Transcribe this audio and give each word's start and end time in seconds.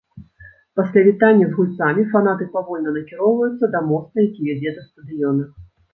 Пасля 0.79 1.01
вітання 1.07 1.49
з 1.49 1.53
гульцамі 1.57 2.05
фанаты 2.13 2.47
павольна 2.55 2.95
накіроўваюцца 2.97 3.65
да 3.77 3.83
моста, 3.91 4.15
які 4.27 4.41
вядзе 4.49 4.69
да 4.79 4.87
стадыёна. 4.89 5.43